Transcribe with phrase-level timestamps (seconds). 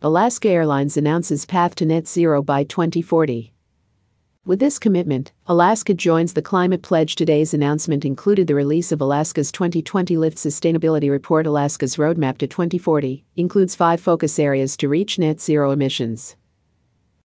[0.00, 3.52] Alaska Airlines announces path to net zero by 2040.
[4.44, 7.16] With this commitment, Alaska joins the climate pledge.
[7.16, 11.48] Today's announcement included the release of Alaska's 2020 Lift Sustainability Report.
[11.48, 16.36] Alaska's roadmap to 2040 includes five focus areas to reach net zero emissions.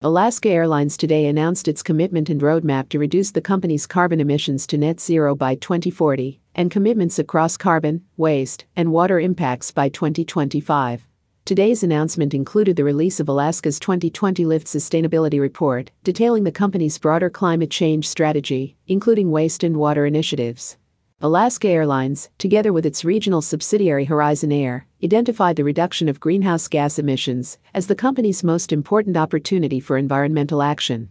[0.00, 4.78] Alaska Airlines today announced its commitment and roadmap to reduce the company's carbon emissions to
[4.78, 11.09] net zero by 2040 and commitments across carbon, waste, and water impacts by 2025.
[11.46, 17.28] Today's announcement included the release of Alaska's 2020 Lift Sustainability Report, detailing the company's broader
[17.28, 20.76] climate change strategy, including waste and water initiatives.
[21.20, 26.98] Alaska Airlines, together with its regional subsidiary Horizon Air, identified the reduction of greenhouse gas
[26.98, 31.08] emissions as the company's most important opportunity for environmental action.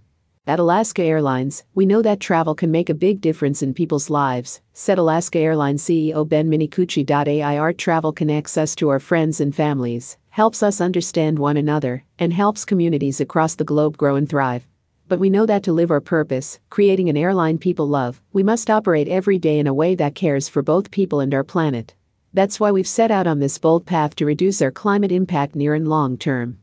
[0.49, 4.61] At Alaska Airlines, we know that travel can make a big difference in people's lives,
[4.73, 7.05] said Alaska Airlines CEO Ben Minicucci.
[7.07, 12.33] AIR travel connects us to our friends and families, helps us understand one another, and
[12.33, 14.65] helps communities across the globe grow and thrive
[15.07, 18.69] but we know that to live our purpose, creating an airline people love, we must
[18.69, 21.95] operate every day in a way that cares for both people and our planet.
[22.31, 25.73] That's why we've set out on this bold path to reduce our climate impact near
[25.73, 26.59] and long term.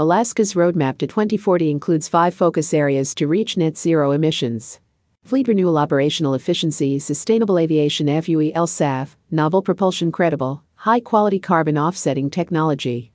[0.00, 4.80] Alaska's roadmap to 2040 includes five focus areas to reach net zero emissions.
[5.24, 12.30] Fleet renewal operational efficiency, sustainable aviation fuel SAF, novel propulsion credible, high quality carbon offsetting
[12.30, 13.12] technology.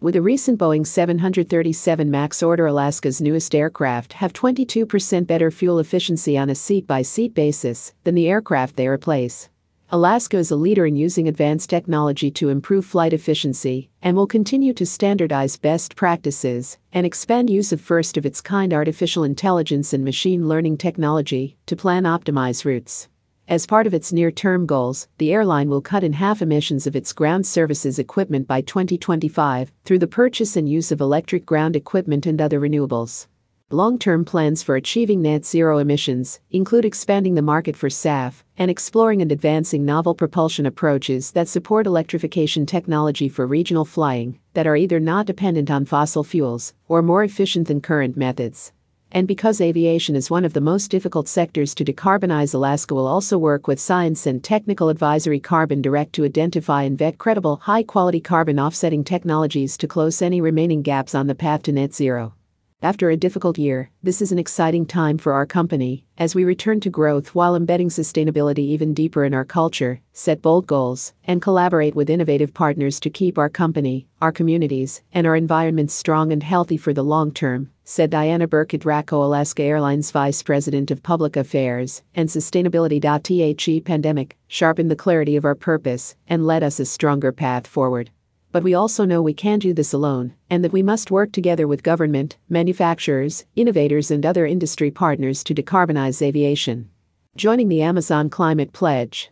[0.00, 6.38] With a recent Boeing 737 MAX order, Alaska's newest aircraft have 22% better fuel efficiency
[6.38, 9.48] on a seat by seat basis than the aircraft they replace.
[9.90, 14.74] Alaska is a leader in using advanced technology to improve flight efficiency and will continue
[14.74, 20.04] to standardize best practices and expand use of first of its kind artificial intelligence and
[20.04, 23.08] machine learning technology to plan optimized routes.
[23.48, 26.94] As part of its near term goals, the airline will cut in half emissions of
[26.94, 32.26] its ground services equipment by 2025 through the purchase and use of electric ground equipment
[32.26, 33.26] and other renewables.
[33.70, 38.70] Long term plans for achieving net zero emissions include expanding the market for SAF and
[38.70, 44.74] exploring and advancing novel propulsion approaches that support electrification technology for regional flying that are
[44.74, 48.72] either not dependent on fossil fuels or more efficient than current methods.
[49.12, 53.36] And because aviation is one of the most difficult sectors to decarbonize, Alaska will also
[53.36, 58.20] work with Science and Technical Advisory Carbon Direct to identify and vet credible, high quality
[58.20, 62.32] carbon offsetting technologies to close any remaining gaps on the path to net zero.
[62.80, 66.78] After a difficult year, this is an exciting time for our company as we return
[66.80, 71.96] to growth while embedding sustainability even deeper in our culture, set bold goals, and collaborate
[71.96, 76.76] with innovative partners to keep our company, our communities, and our environments strong and healthy
[76.76, 82.04] for the long term, said Diana Birkett Rakow, Alaska Airlines Vice President of Public Affairs
[82.14, 83.00] and Sustainability.
[83.00, 88.12] The pandemic sharpened the clarity of our purpose and led us a stronger path forward
[88.58, 91.68] but we also know we can't do this alone, and that we must work together
[91.68, 96.90] with government, manufacturers, innovators, and other industry partners to decarbonize aviation.
[97.36, 99.30] Joining the Amazon Climate Pledge.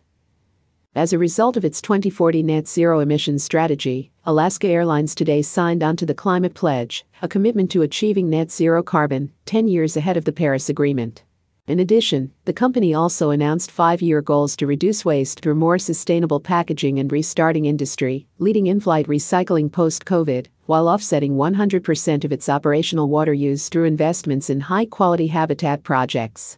[0.95, 6.05] As a result of its 2040 net zero emissions strategy, Alaska Airlines today signed onto
[6.05, 10.31] the Climate Pledge, a commitment to achieving net zero carbon 10 years ahead of the
[10.31, 11.23] Paris Agreement.
[11.67, 16.39] In addition, the company also announced five year goals to reduce waste through more sustainable
[16.39, 22.47] packaging and restarting industry, leading in flight recycling post COVID, while offsetting 100% of its
[22.47, 26.57] operational water use through investments in high quality habitat projects.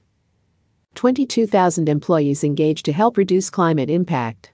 [0.94, 4.52] 22,000 employees engaged to help reduce climate impact.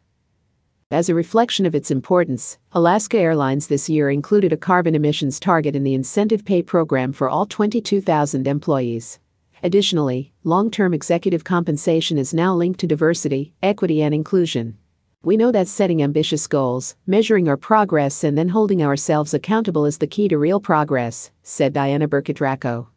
[0.89, 5.75] As a reflection of its importance, Alaska Airlines this year included a carbon emissions target
[5.75, 9.19] in the incentive pay program for all 22,000 employees.
[9.63, 14.77] Additionally, long term executive compensation is now linked to diversity, equity, and inclusion.
[15.23, 19.97] We know that setting ambitious goals, measuring our progress, and then holding ourselves accountable is
[19.97, 22.87] the key to real progress, said Diana Birkett Rakow.